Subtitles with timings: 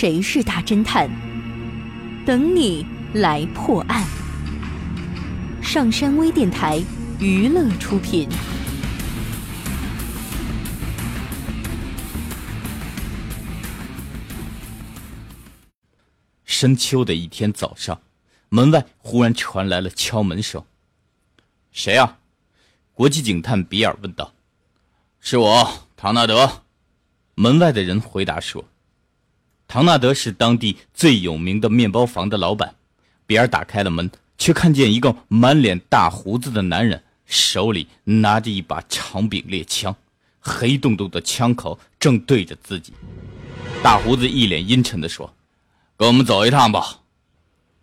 [0.00, 1.10] 谁是大侦探？
[2.24, 4.06] 等你来破案。
[5.60, 6.80] 上山微电台
[7.18, 8.28] 娱乐出品。
[16.44, 18.00] 深秋的一天早上，
[18.50, 20.64] 门外忽然传来了敲门声。
[21.74, 22.18] “谁呀？”
[22.94, 24.32] 国际警探比尔问道。
[25.18, 26.62] “是我，唐纳德。”
[27.34, 28.64] 门外的人回答说。
[29.68, 32.74] 唐纳德是当地最有名的面包房的老板。
[33.26, 39.94] 比尔打开了门，却看见一个满脸大胡子的男人，手里拿着一把长柄猎枪，
[40.40, 42.94] 黑洞洞的枪口正对着自己。
[43.82, 45.34] 大胡子一脸阴沉地说
[45.98, 47.00] ：“跟我们走一趟吧。”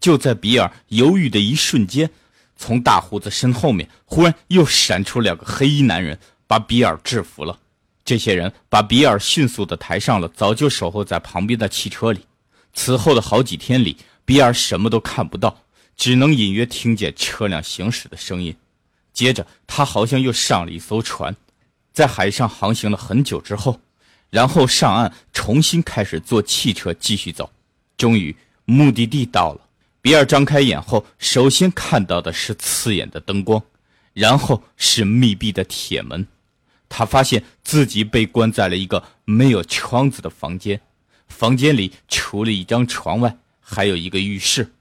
[0.00, 2.10] 就在比尔犹豫的一瞬间，
[2.56, 7.60] 从大胡子身后面忽然又闪出两个黑衣男人，把比尔制服了。
[8.08, 12.20] 这些人把比尔迅速地抬上了早就守候在旁边的汽车里。
[12.72, 15.64] 此后的好几天里，比尔什么都看不到，
[15.94, 18.56] 只能隐约听见车辆行驶的声音。
[19.12, 21.36] 接着，他好像又上了一艘船，
[21.92, 23.78] 在海上航行了很久之后，
[24.30, 27.50] 然后上岸，重新开始坐汽车继续走。
[27.98, 29.60] 终于，目的地到了。
[30.00, 33.62] 比尔张开眼后，首先看到的是刺眼的灯光，
[34.14, 36.26] 然后是密闭的铁门。
[36.88, 40.80] 他发现自己被关在了一个没有窗子的房间，
[41.28, 44.72] 房间里除了一张床外，还有一个浴室。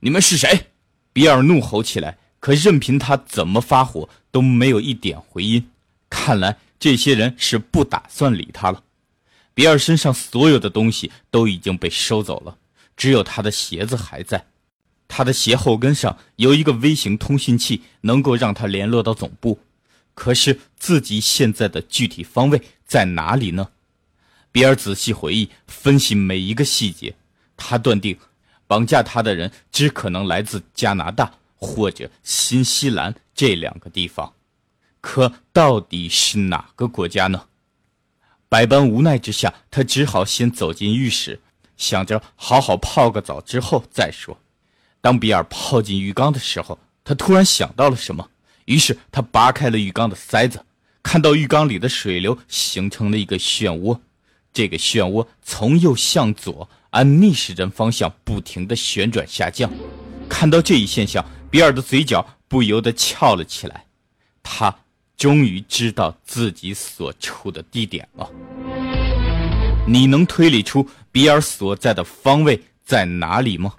[0.00, 0.66] 你们是谁？
[1.12, 5.68] 比尔怒吼起来，可任凭他怎么发火，都没有一点回音。
[6.10, 8.82] 看来这些人是不打算理他了。
[9.54, 12.56] 比尔身上所有的东西都已经被收走了，
[12.96, 14.46] 只有他的鞋子还在。
[15.06, 19.58] 他的鞋后跟上有一个微型通讯器，能够让他联络到总部。
[20.14, 23.68] 可是自己现在的具体方位在哪里呢？
[24.50, 27.14] 比尔仔细回忆、分析每一个细节，
[27.56, 28.18] 他断定，
[28.66, 34.34] 绑架他的人只可能来自加拿大或者新西兰这两个地方。
[35.00, 37.46] 可到底是哪个国家呢？
[38.48, 41.40] 百般无奈之下，他只好先走进浴室，
[41.78, 44.38] 想着好好泡个澡之后再说。
[45.00, 48.28] 当比尔泡进浴缸的时候，他突然想到了什么。
[48.66, 50.64] 于是他拔开了浴缸的塞子，
[51.02, 53.98] 看到浴缸里的水流形成了一个漩涡，
[54.52, 59.70] 这个漩涡从右向左按逆时针方向不停地旋转下降。
[60.28, 63.84] 看到这一现象，比尔的嘴角不由得翘了起来。
[64.42, 64.74] 他
[65.16, 68.28] 终于知道自己所处的地点了。
[69.86, 73.72] 你能推理出比尔所在的方位在哪里吗？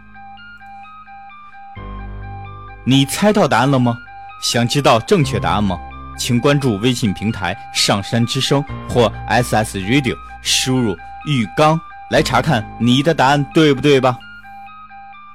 [2.85, 3.97] 你猜到答案了吗？
[4.43, 5.79] 想知道正确答案吗？
[6.17, 10.95] 请关注微信平台“上山之声”或 SS Radio，输入
[11.25, 11.79] “浴缸”
[12.11, 14.17] 来查看你的答案对不对吧？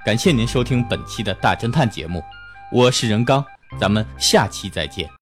[0.04, 2.22] 感谢您收听本期的大侦探节目，
[2.70, 3.42] 我是任刚，
[3.80, 5.08] 咱们下期再见。